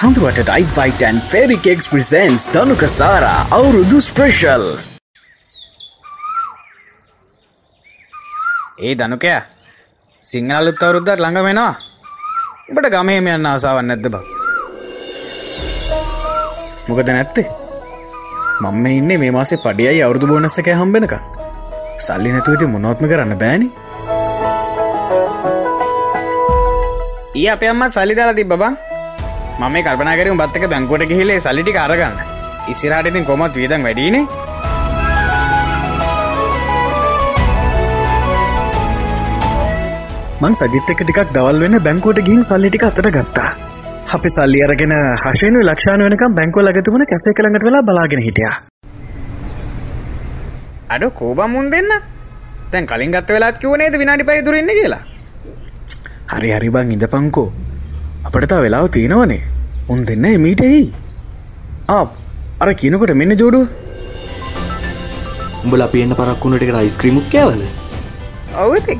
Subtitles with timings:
[0.00, 4.64] කඳුවට ඩයිවයිටන් ෆෙරිකෙක්ස් presence දනුක සාරා අවුරුදු ස්ප්‍රේශල්
[8.80, 9.32] ඒ දනුකය
[10.24, 11.74] සිංහලුත් අවුරුද්දක් ළඟ වෙනවා
[12.68, 14.16] උඹට ගමේම යන්න ආසාවන් නැද්ද බ?
[16.88, 17.48] මොකද නැත්තේ?
[18.62, 21.14] මම ඉන්න මේ මාසේ පඩියයි අවුරදු බෝනස්සක හම්බෙනක
[22.00, 23.68] සල්ලි නැතුවති මොනොත්ම කරන්න බෑනි.
[27.36, 28.80] ඒ අප අම්ම සල්ලි දාලා තිබ බං?
[29.60, 32.14] මම කල්පනාකරම බත්තක බැංකුවට ගහිලේ සල්ලිටි කාරගන්න
[32.72, 34.22] ඉසිරාට ඉතින් කොමත් වියදම් වැඩීනේ
[40.42, 43.50] මං සජිත්තක ටිකක් දවල් වෙන බැංකෝට ගින් සල්ලිටික අතට ගත්තා.
[44.14, 44.94] අපි සල්ලි අරගෙන
[45.24, 48.56] හශයනු ලක්ෂාන වෙනකම් බැංකෝ ලගතුමන කැසේ කළඟට වෙලා බලාගෙන හිටියා.
[50.94, 51.92] අඩ කෝබම් මුන් දෙන්න.
[52.72, 55.02] තැන් කලින් ගත්ත වෙලාත් කිවනේද විනාඩි පයි දුරන්න කියලා?
[56.32, 57.48] හරි හරි බං ඉඳ පංකෝ
[58.26, 59.42] අපටතා වෙලාව තියෙනවනේ
[59.92, 60.82] උන් දෙන්න මීටයි
[61.94, 62.02] ආ
[62.62, 63.60] අර කියනකොට මෙන්න ජෝඩු
[65.64, 67.62] උඹල අපි එන්න පරක්කුණට එක යිස්ක්‍රීමුක් කෑවද?
[68.64, 68.94] ඔවති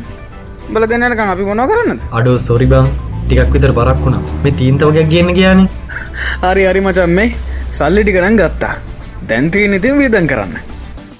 [0.75, 2.89] බල දෙන්නකම් අපි මොනෝ කරන්න අඩෝ සොරි බං.
[3.27, 4.23] ටිකක් විතර පරක් වුණා.
[4.43, 5.61] මේ තීන්තවගයක් කියන්න කියන
[6.43, 7.29] හරි හරි මචන් මේ
[7.79, 8.75] සල්ලිටි කරන්න ගත්තා.
[9.29, 10.55] දැන්තිී නිතින් වියදන් කරන්න.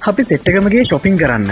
[0.09, 1.51] අපි සෙට්ටකමගේ ශොපින් කරන්න.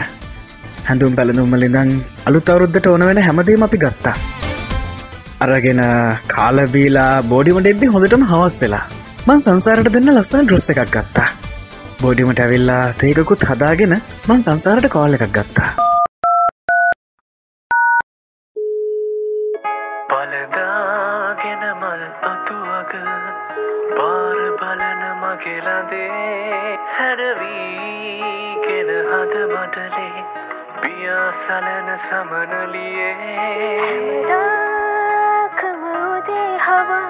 [0.88, 1.94] හැඳුම් පැළඳුම්මලිඳං
[2.28, 4.16] අලුත් අවරුද්ධට ඕන වෙන හැමදීම අපි ගත්තා
[5.44, 5.80] අරගෙන
[6.32, 8.86] කාලබීලා බෝඩිමට එද්දි හොඳටම හවස් වෙලා
[9.26, 11.28] මං සංසාරට දෙන්න ලස්සන් ඩ්‍රොස්ස එකක් ගත්තා.
[12.00, 13.94] බෝඩිමට ඇවිල්ලා තේකකුත් හදාගෙන
[14.28, 15.70] මං සංසාරට කෝල් එකක් ගත්තා.
[20.10, 22.02] පලදාගෙන මල්
[22.32, 22.92] අතුවක
[23.94, 30.26] පාර බලන මගෙලදේ හැරවීගෙන හද මටලේ
[30.82, 33.16] පියාසලන සමනලියේ
[36.78, 37.06] හවා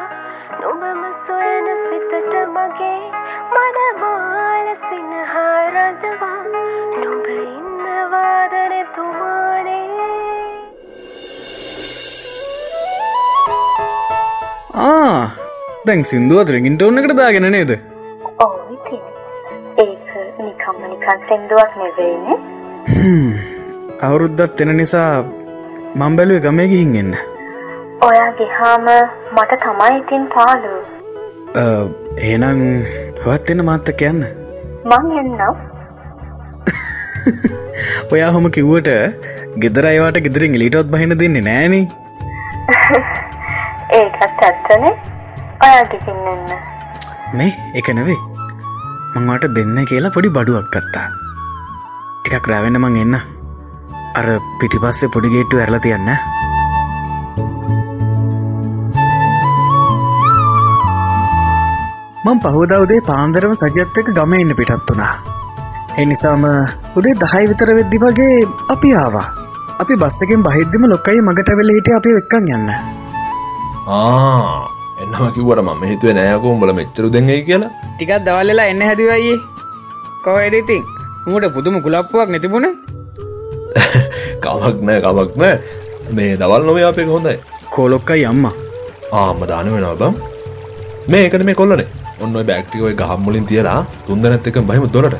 [0.60, 3.00] නොබම සොයන සිතට මගේ
[3.54, 6.40] මනමාල සිනහරදවා
[7.02, 9.84] නොබ ඉන්නවාදන තුමානේ.
[14.86, 15.20] ආ
[15.86, 17.72] දැන් සිින්දුවත් රෙගින්ට ඔන්න එකට දාගෙන නේද?
[19.78, 20.06] ඒක
[20.44, 22.38] නිකම්ම නිකන් සෙන්දුවක් නෙවෙයිනේ
[24.06, 25.10] අවුරුද්දත් එන නිසා
[25.98, 27.12] මං බැලුව ගමේ ගිහින් එන්න
[28.38, 28.86] ගිහාම
[29.36, 30.74] මට තමයි ඉතින් පාලු
[32.28, 32.60] ඒනම්
[33.22, 34.20] හවත් එන්න මාත්ත කියන්න
[34.88, 35.56] මං එන්නම්.
[38.12, 38.90] ඔයා හොම කිව්වට
[39.64, 41.74] ගෙදර අයවාට ගෙදරින් ලිටොත් බහින දෙන්නේ නෑන.
[43.98, 44.94] ඒකත් ඇත්තනේ.
[45.64, 46.46] ඔයා ගිහින් එන්න
[47.38, 48.18] මේ එක නෙවේ
[49.14, 51.08] මංවාට දෙන්න කියලා පොඩි බඩුවක් ගත්තා.
[52.22, 53.20] ටිකක් රැවෙන්න මං එන්න.
[54.18, 54.26] අර
[54.60, 56.10] පිටිපස්සේ පොඩි ගේට්ටු ඇරලා තියන්න
[62.28, 65.12] මං පහෝදවදේ පාන්දරම සජත්තක ගම එන්න පිටත් වුණා.
[66.02, 66.42] එනිසාම
[66.98, 68.34] උදේ දහයි විතර වෙද්දි වගේ
[68.74, 69.26] අපි ආවා.
[69.82, 72.68] අපි බස්සකෙන් බහිද්දිම ලොකයි මගට වෙල හිට අපි එක්කන් යන්න.
[75.02, 77.70] එන්නම කිවට ම හිතුව නෑකෝ උඹල මෙච්චරු දෙන්නේ කියලා.
[77.92, 79.38] ටිකත් දවල්ලලා එන්න හැදිවයියේ
[80.24, 80.82] කොහඩඉතින්
[81.26, 82.68] උමට පුදුම කුලප්පුවක් නැතිබුණ
[84.42, 85.54] කමක් නෑ කමක් නෑ.
[86.12, 87.38] මේ දවල් නොවේ අපේ හොඳයි.
[87.70, 88.54] කෝලොක්කයි අම්මා.
[89.12, 90.14] ආම දාන වෙනවා බම්
[91.08, 91.88] මේ එකට මේ කොල්ලනේ
[92.20, 95.18] ඔන්න බැක්ටිකෝයි ගහම්මුලින් තියලා තුන්ද නැත්ත එක බහිම දොරට.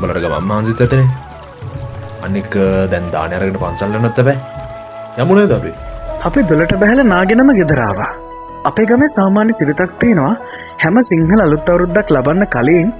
[0.00, 1.06] බලට ගමම් මාන්සිත ඇතනේ
[2.22, 2.54] අනික
[2.92, 4.36] දැන් දානයරකට පන්සල්ල නැත්ත බෑ
[5.18, 5.74] යමුණේ දබේ
[6.22, 6.40] අපි?
[6.44, 8.12] දොලට බැහල නාගෙනම ගෙදරාවා
[8.64, 10.32] අපේ ගමේ සාමාන්‍ය සිරිතක් තියෙනවා.
[10.78, 12.90] හැම සිංහල අලුත් අවුරුද්දක් ලබන්න කලින්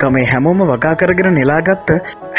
[0.00, 1.90] ගමේ හැමෝම වගා කරගෙන නෙලාගත්ත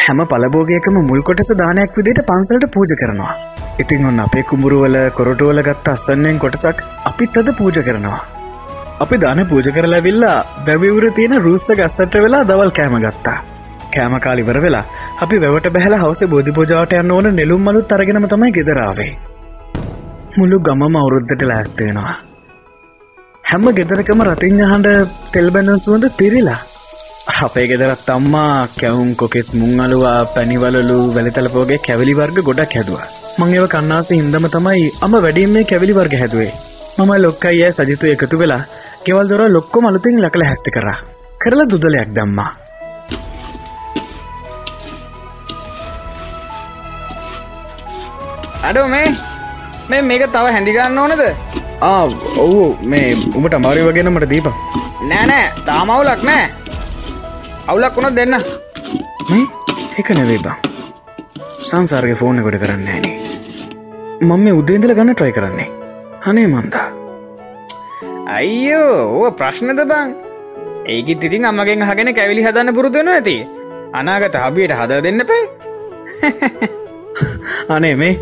[0.04, 3.34] හැම පලබෝගයකම මුල් කොටස දානයක් විදිට පන්සලට පූජ කරනවා.
[3.80, 8.20] ඉතින් ඔන්න අපේ කුඹුරුවල කොරටුවල ගත්ත අස්සන්නයෙන් කොටසක් අපිත් අද පූජ කරනවා.
[9.04, 10.38] අපි දාන පූජ කරලාවිල්ලා
[10.68, 13.40] වැැවිවර තියෙන රුස්ස ගස්සට වෙලා දවල් කෑම ගත්තා.
[13.94, 14.86] කෑමකාලිවර වෙලා
[15.24, 19.12] අපි වැවට බැහල හවස බෝධි පූජාවට යන්න ඕන නෙලුම් මලුත් අරගෙනම තමයි ගෙදරාවේ
[20.38, 22.16] මුළු ගමම අවුරුද්ධට ලෑස්තේනවා
[23.44, 24.88] හැම ගෙදරකම රතිංහහන්ඩ
[25.34, 26.60] තෙල්බැඳ සුවඳ පිරිලා.
[27.44, 33.06] අපේ ගෙදරත් අම්මා කැවුම් කොකෙස් මුං අලුවා පැනිවලලු වැලිතලපෝගේ කැවිලි වර්ග ගොඩක් හැදවා.
[33.40, 36.52] මං ඒව කන්නාස හින්දම තමයි අම වැඩින් මේ කැවිලි වර්ග හැදුවේ.
[36.98, 38.64] මම ලොක්කයි ඇ සජිතු එකතු වෙලා
[39.08, 40.88] කෙවල් දොර ලොක්කො මලුතින් ලකළ හැස්ති කර.
[41.42, 42.52] කරලා දුදලයක් දම්මා.
[48.68, 49.08] අඩෝ මේ
[49.90, 51.24] මේ මේක තව හැඳිගන්න ඕනද?
[51.82, 52.04] ආ
[52.44, 53.06] ඔවු මේ
[53.38, 54.52] උමට අමාරි වගෙන මට දීප
[55.10, 56.46] නෑනෑ තාමවුලක් නෑ.
[57.68, 58.36] අවුලක් වුණොත් දෙන්න.
[59.30, 59.46] මේ?
[60.00, 60.56] එක නෙවේ බං.
[61.64, 63.16] සංසාර්ග ෆෝන කොට කරන්න ෑනේ
[64.22, 65.74] මම මේ උදේන්දල ගන්න ට්‍රයි කරන්නේ.
[66.26, 66.97] අනේ මන්දා
[68.38, 70.10] අයියෝ ඕ ප්‍රශ්නද බං?
[70.94, 73.36] ඒකත් ඉතින් අම්මගෙන් හගෙන කැවිලි හදන්න පුරුදුවෙන ඇති.
[73.94, 75.44] අනාගත හබියට හද දෙන්න පේ
[77.76, 78.14] අනේ මේ.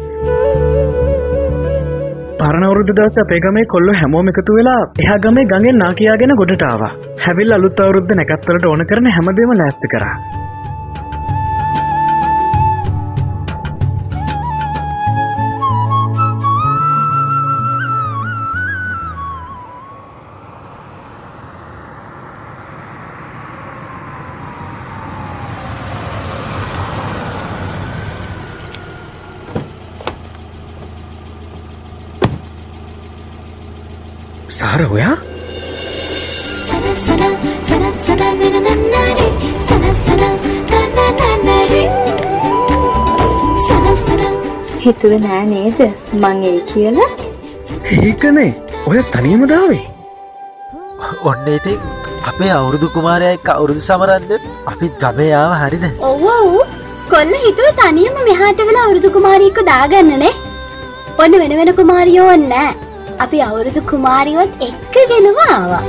[2.39, 6.87] පරණවරුද්ධ දවස අපේ ගමේ කොල්ල හැමෝම එකතු වෙලා එහා ගමේ ගඟෙන් නා කියාගෙන ගොඩටාව
[7.25, 10.15] හැවිල් අලුත් අවරුද්ධ නැකත්වලට ඕන කරන හැමදේම ලෑස්ති කරා.
[44.85, 45.79] හිතුව නෑ නේද?
[46.21, 47.11] මං ඒ කියලා.
[47.97, 48.49] ඒකනේ.
[48.89, 49.83] ඔය තනියම දාවේ.
[51.29, 51.79] ඔන්න ඉතින්
[52.31, 54.31] අපේ අවුරුදු කුමාරයයි අවුරුදු සමරන්න
[54.71, 55.85] අපිත් ගමයාව හරිද?
[56.09, 56.53] ඔව් ඔව්.
[57.13, 60.33] කොල්ල හිතුව තනියම මෙහාට වෙලා අවුරුදු කුමාරීකු දාගන්නනේ.
[61.23, 62.71] ඔන්න වෙන වෙන කුමාරියෝ නෑ.
[63.25, 65.83] අපි අවුරුදු කුමාරියොත් එක්කගෙනම ආවා.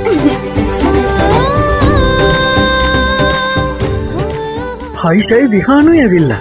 [5.05, 6.31] හයිෂයි විහානු ඇවිල්ල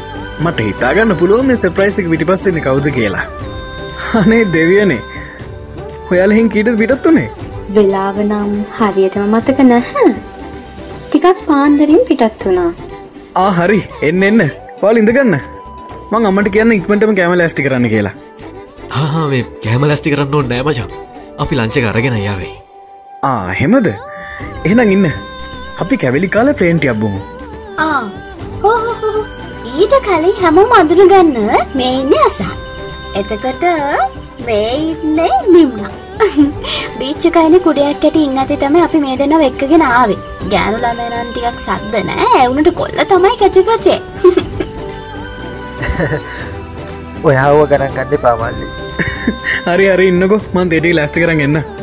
[0.45, 3.27] මට හිතාගන්න පුළුව මේ සප්‍රයිසික පිටිපස්සෙන කවුද කියලා.
[4.21, 5.01] අනේ දෙවියනේ
[6.11, 7.29] හොයාලහින් කීට පිටත්තුනේ
[7.77, 10.11] වෙලාව නම් හරියටම මතක නැහැ.
[11.09, 12.71] ටිකක් පාන්දරින් පිටත් වුණා.
[13.43, 13.81] ආ හරි.
[14.09, 14.43] එන්න එන්න.
[14.81, 15.35] පාල ඉඳගන්න
[16.13, 18.15] මං අම්මට කියන්න ඉක්මටම කෑම ලෑස්ටි කරන්න කියලා.
[18.97, 20.89] හා මේ කෑම ලැස්ති කරන්න ඕන්න නෑමචා
[21.45, 22.53] අපි ලංචක අරගෙන යාවේ
[23.31, 23.89] ආ හෙමද
[24.67, 25.07] එහෙනම් ඉන්න.
[25.83, 27.21] අපි කැවිලි කාල ප්‍රේන්ටි අබ්බුමු
[27.87, 28.03] ආ.
[29.87, 31.37] ඊට කලින් හැමෝම අඳුරගන්න
[31.79, 32.55] මේ ඉන්නේ අසා.
[33.19, 33.65] එතකොට
[34.47, 35.91] මේ ඉන්නේ නිම්නා.
[36.99, 40.19] බීච්චකයින කුඩයක් ඇට ඉන්න ඇති තමයි අපි මේ දෙන්න එක්කගෙන ආවේ.
[40.53, 42.27] ගෑනු ළමයනන් ටිකක් සද්ද නෑ.
[42.41, 43.99] ඇවුනට කොල්ල තමයි කැචකචේ
[47.29, 48.69] ඔයාව ගණන් ගන්න පාමල්ලි
[49.69, 50.41] හරි හරි ඉන්නකො.
[50.55, 51.76] මන් දෙටි ලැස්ටි කරන්න එන්න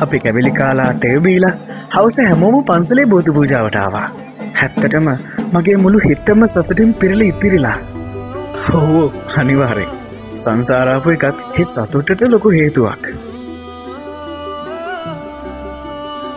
[0.00, 1.52] අපි කැවිලි කාලා තෙවබීලා
[1.94, 4.10] හවස හැමෝම පන්සලේ බෝධ පූජාවටාවා
[4.54, 5.08] හැත්තටම
[5.52, 7.78] මගේ මුළු හිත්තම සතුටින් පිරල ඉතිරිලා.
[8.66, 9.86] හෝ අනිවාරෙ
[10.36, 13.08] සංසාරාපු එකත් හි සතුටට ලොකු හේතුවක්.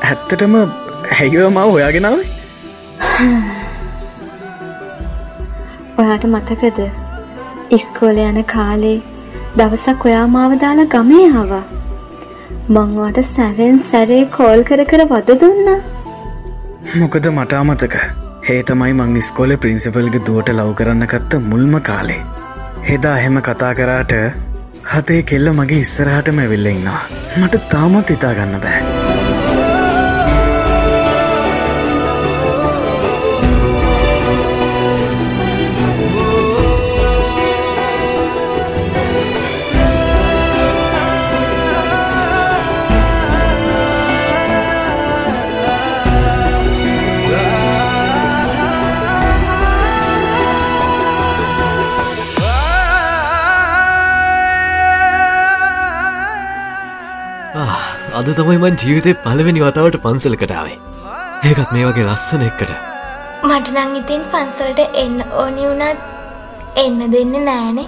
[0.04, 0.56] ඇත්තටම
[1.12, 2.28] හැයිව මව හොයාගෙනාවේ
[5.98, 6.80] ඔයාට මතකද?
[7.72, 9.02] ඉස්කෝල යන කාලේ
[9.58, 11.83] දවසක් ඔයා මාව දාලා ගමේ ආවා
[12.70, 15.80] මංවාට සැරෙන් සැරේ කෝල් කර කර වද දුන්නා.
[17.00, 17.96] මොකද මට අමතක.
[18.50, 22.22] හේතමයි මං ස්කෝල පින්සිපල්ග දුවට ලව් කරන්න කත්ත මුල්ම කාලේ.
[22.90, 24.16] හෙදා එහෙම කතා කරාට
[24.94, 27.02] හතේ කෙල්ල මගේ ඉස්සරහටම ඇවිල්ල ඉන්නවා.
[27.42, 29.13] මට තාමත් ඉතා ගන්න බෑ.
[58.24, 60.78] අද තමයි මන් ජීවිතය පළවෙනි වතාවට පන්සලකටාවේ
[61.50, 62.72] ඒකත් මේ වගේ ලස්සන එක්කට
[63.50, 66.02] මට නං ඉතින් පන්සලට එන්න ඕනි වුණත්
[66.84, 67.88] එන්න දෙන්න නෑනේ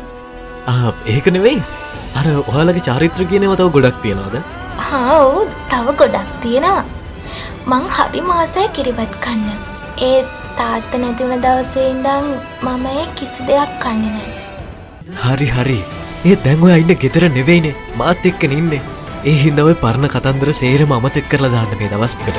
[0.68, 1.60] ආ, ඒක නෙවෙයි.
[2.20, 4.36] අර ඔයාලගේ චාරිත්‍ර කියනව තව ගොඩක් තියෙනවාද?
[4.88, 5.38] හා ඔව්
[5.72, 6.84] තව ගොඩක් තියෙනවා.
[7.70, 9.46] මං හරි මාසය කිරිබත් කන්න.
[10.02, 10.18] ඒ
[10.58, 12.34] තාත්ත නැතිවුණ දවසේ ඉඳං
[12.66, 14.34] මම ඒ කිසි දෙයක් කන්න නෑ
[15.30, 15.80] හරි හරි.
[16.26, 17.76] ඒ දැන්ව අයින්න ගෙතර නෙවෙයිනේ.
[17.96, 18.82] මාත් එක්ක ඉන්නේ
[19.26, 22.38] ඒ හින්දව පරණ කතන්දර සේරම අමතෙක් කරලා දාන්න මේ දවස්ටිකට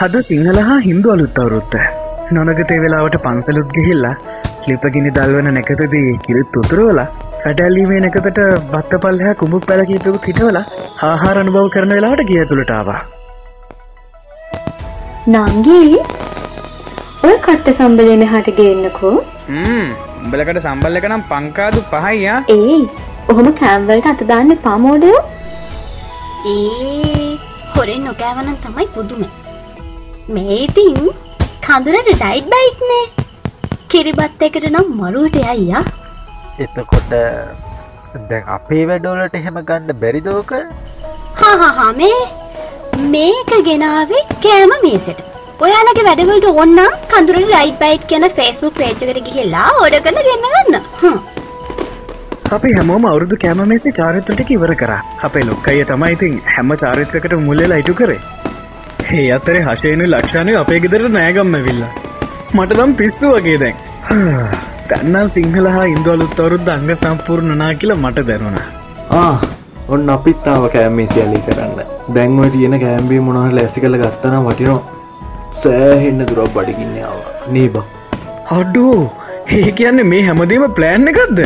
[0.00, 1.74] හද සිංහල හා හින්දු අලුත් අවුරුත්ත
[2.32, 4.12] නොනගතේ වෙලාවට පන්සලුත් ගිහිල්ලා
[4.68, 7.04] ලිපගිනි දල්වන නැකතදී කිරිත් උතුරවලා
[7.42, 8.38] කැටැල්ලීමේ නැකතට
[8.70, 10.62] බත්ත පල්හා කුඹුක් පැලකීපකුත් හිටවලා
[11.08, 13.00] ආහාර අනුභව කරන වෙලාවට ගිය තුළටාවා
[15.28, 15.90] නංගී
[17.22, 19.14] ඔය කට්ට සම්බලය මෙහාට ගේන්නකෝ.
[20.22, 22.78] උඹලකට සම්බල් එක නම් පංකාදු පහයියා ඒ
[23.28, 25.20] ඔහොම කෑම්වලට අතදාන්න පාමෝඩයෝ
[26.48, 27.28] ඒ
[27.74, 29.28] හොරෙන් නොකෑවනම් තමයි පුදුම
[30.34, 30.98] මේ ඉතින්
[31.64, 33.04] කඳුරට ඩයිට් බයිට්නේ.
[33.90, 35.82] කිරිබත් එකට නම් මරුවට අයියා
[36.64, 37.14] එතකොට
[38.28, 40.52] දැන් අපේ වැඩෝලට එහෙම ගන්න බැරිදෝක
[41.40, 42.20] හාහා මේ
[43.14, 45.20] මේක ගෙනාවේ කෑම මේසට.
[45.64, 46.80] ඔයාලගේ වැඩවලට ඔන්න
[47.12, 50.82] කඳුරට ලයිට් බයිට් කියන ෆෙස්බුක් පේජ්කට ගිහිල්ලා ඕඩ කරලා ගෙන්න ගන්න.
[51.00, 51.18] හ්ම්.
[52.56, 54.92] අපි හැමෝම අවුරුදු කෑමමේසි චාරිත්‍රටික ඉවර කර.
[55.22, 58.20] අපේ ලොක්කය තමයි ඉතින් හැම චාරිත්‍රකට මුල්ලෙලා ඉටු කරේ
[59.18, 61.80] ඒ අතරේ හශයනු ලක්ෂණය අපේ ගෙදරට නෑගම්ම විල්ල
[62.56, 63.76] මට නම් පිස්සු වගේ දැන්.
[64.90, 68.66] තන්නම් සිංහල හා ඉන්දුවලුත් අවරුද්ධ අංග සම්පූර්ණ නා කියලා මට දැනුණා.
[69.20, 69.34] ආ
[69.88, 71.80] ඔන්න අපිත්තාව කෑම්මේ සියලි කරන්න.
[72.14, 74.78] දැන්ව තියෙන කෑම්බී මොනහල ඇසි කළ ගත්තනම් වටිනෝ
[75.62, 77.18] සෑහෙන්න දුරක් බඩිගින්නාව
[77.56, 77.84] නීබා
[78.52, 79.00] හඩ්ඩෝ
[79.58, 81.38] ඒ කියන්නේ මේ හැමදීම ප්ලෑන් එකක්ද?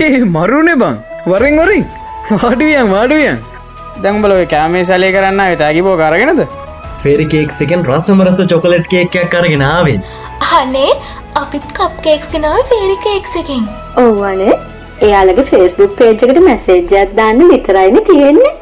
[0.00, 0.96] ඒ මරුණේ බං.
[1.30, 1.86] වරින් වරින්.
[2.32, 3.38] වාඩුවියන් වාඩුවියන්.
[4.02, 6.44] දැම්බල කෑමේ සැලේ කරන්න තැකි බෝ කරගෙනද
[7.02, 10.04] ෆෙරිකේක් එකෙන් රසමරස චොකලට් කේක්යක් කරගෙනාවෙන්
[10.52, 10.92] අනේ
[11.36, 13.64] අපිත් කප් කේක්ස් ගෙනාව ෆේරික එක්සකින්
[13.98, 14.54] ඕවනේ
[15.00, 18.52] එයාලගේ ෆේස්බුක් පේජ්කට මැසේජ්ජත් දාන්න විතරයින තියෙන්නේ.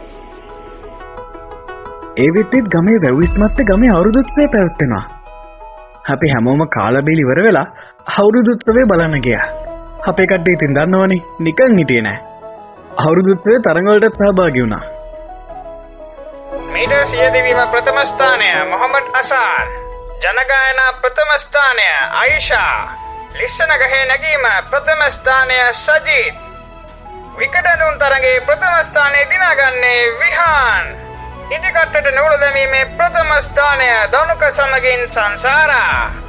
[2.17, 5.05] ඒවිත්තිත් ගමේ වැවිස්මත්ත ගමේ අවුරුදුත්සේ පැවත්වෙනවා.
[6.09, 7.67] අපි හැමෝම කාලබිලි ඉවර වෙලා
[8.15, 9.49] හවුරුදුත්සවේ බලන්න ගියා.
[10.07, 12.19] අපේ කට්ටේ ඉතින් දන්නවනි නිකං හිටිය නෑ.
[12.99, 14.83] අවුරුදුත්සේ තරඟවලටත් සහභාගි වුණා
[16.81, 19.67] මීට සියදිවීම ප්‍රථමස්ථානය මොහමඩ් අසාර්.
[20.23, 21.83] ජනගායන ප්‍රථමස්ථානය
[22.13, 22.93] අයිෂා.
[23.35, 26.39] ලිස්සන ගහේ නැගීම ප්‍රථමස්ථානය සජීත්.
[27.39, 30.89] විකටනුන් තරගේ ප්‍රථමස්ථානය දිනාගන්නේ විහාන්.
[31.51, 36.20] ඉදිකට්ටට නූල දැමීමේ ප්‍රථමස්ථානය දනුක සමගින් සංසාරා.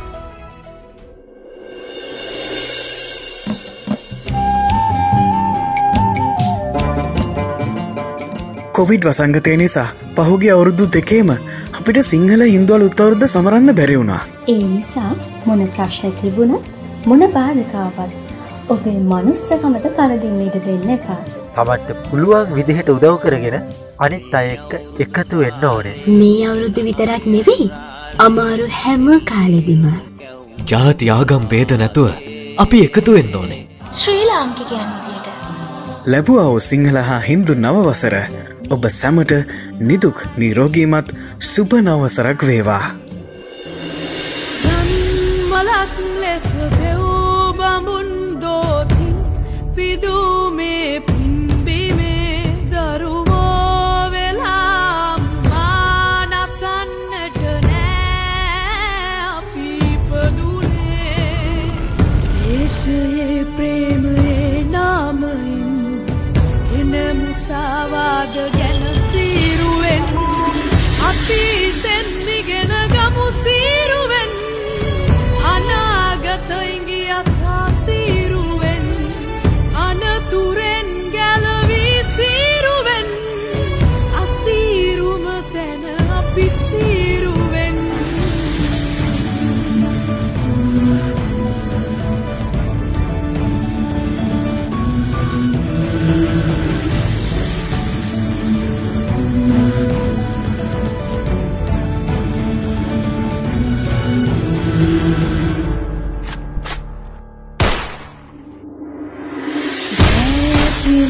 [8.81, 15.11] කොවිඩ් වසංගතය නිසා පහුගේ අවුරුදු දෙකේම අපිට සිංහල හින්දුවල් උත්තවරුද්ධ සමරන්න බැරිවුණා ඒ නිසා
[15.45, 16.55] මොන ප්‍රශ්න තිබුණ
[17.05, 18.11] මොන බාධකාවල්
[18.69, 21.19] ඔබේ මනුස්සකමට කරදින්න ඉඩ දෙන්න එපා.
[21.51, 23.57] තමන්ට පුළුවන් විදිහට උදව් කරගෙන
[23.99, 25.95] අනිත් අය එක්ක එකතු වෙන්න ඕනේ.
[26.15, 27.71] මේ අවුරුදු විතරක් නෙවෙයි
[28.19, 29.85] අමාරු හැම කාලෙදිම.
[30.67, 32.09] ජාති ආගම් බේද නැතුව
[32.57, 33.63] අපි එකතු වෙන්න ඕනේ.
[33.93, 35.27] ශ්‍රී ලාංකිකයන් විදියට.
[36.07, 38.17] ලැබුවා සිංහල හා හින්දු නවවසර
[38.71, 39.31] ඔබ සැමට
[39.81, 41.07] නිදුක් නිරෝගීමත්
[41.41, 42.85] සුප නවසරක් වේවා.
[45.51, 46.45] මලක් ලෙස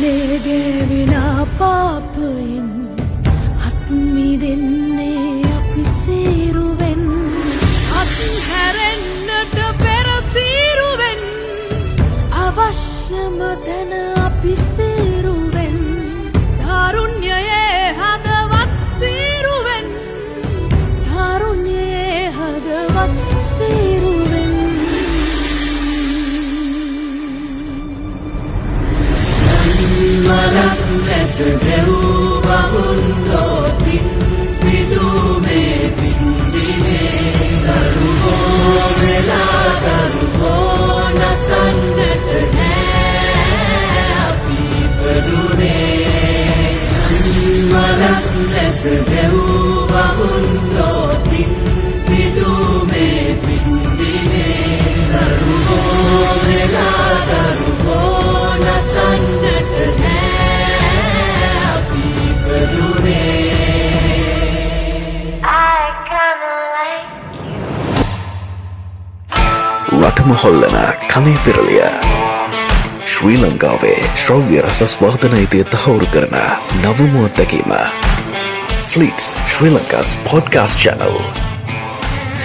[0.02, 2.70] පිලේ ගෑවිලා පාපයෙන්
[3.68, 7.04] අත්මි දෙන්නේ අපි සේරුවෙන්.
[8.00, 8.16] අත්
[8.48, 11.22] හැරෙන්න්නට පෙරසීරුවෙන්
[12.46, 13.94] අවශ්‍යම තැන
[14.26, 14.91] අපි සේරුවෙන්
[70.42, 70.78] ಹೊಳ್ಳನ
[71.14, 71.82] ಕನೆಪಿರಲಿಯ
[73.08, 76.38] ಶ್ರೀಲಂಕಾವೆ ಶ್ರವ್ಯ ರಸಸ್ವಾದನೈತಿಯ ತಹೌರುಕರನ
[76.82, 77.74] ನವಮುವ ತಗೀಮ
[78.88, 81.20] fleets Sri Lanka's podcast channel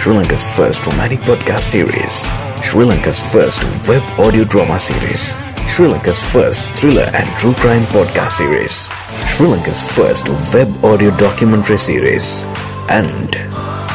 [0.02, 2.18] Sri Lanka's first romantic podcast series
[2.62, 5.26] Sri Lanka's first web audio drama series
[5.66, 8.74] Sri-Lanka's first thriller and true crime podcast series,
[9.26, 12.26] Sri-Lanka's first web audio documentary series,
[12.88, 13.30] and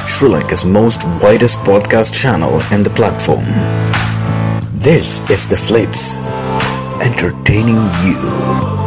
[0.07, 3.45] Sri Lanka's most widest podcast channel in the platform.
[4.73, 6.15] This is the Flips,
[7.01, 8.80] entertaining you.